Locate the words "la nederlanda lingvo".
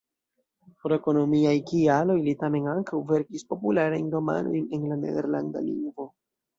4.93-6.13